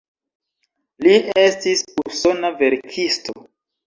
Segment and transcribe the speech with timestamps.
[1.05, 3.37] Li estis usona verkisto.